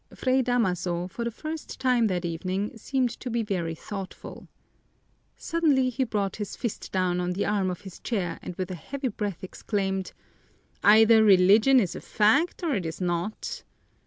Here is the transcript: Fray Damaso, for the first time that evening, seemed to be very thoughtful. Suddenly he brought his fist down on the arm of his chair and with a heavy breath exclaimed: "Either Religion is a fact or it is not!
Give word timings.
Fray 0.15 0.41
Damaso, 0.41 1.07
for 1.07 1.23
the 1.23 1.29
first 1.29 1.79
time 1.79 2.07
that 2.07 2.25
evening, 2.25 2.75
seemed 2.75 3.11
to 3.19 3.29
be 3.29 3.43
very 3.43 3.75
thoughtful. 3.75 4.47
Suddenly 5.37 5.91
he 5.91 6.05
brought 6.05 6.37
his 6.37 6.55
fist 6.55 6.91
down 6.91 7.19
on 7.19 7.33
the 7.33 7.45
arm 7.45 7.69
of 7.69 7.81
his 7.81 7.99
chair 7.99 8.39
and 8.41 8.55
with 8.55 8.71
a 8.71 8.73
heavy 8.73 9.09
breath 9.09 9.43
exclaimed: 9.43 10.13
"Either 10.83 11.23
Religion 11.23 11.79
is 11.79 11.95
a 11.95 12.01
fact 12.01 12.63
or 12.63 12.73
it 12.73 12.87
is 12.87 12.99
not! 12.99 13.61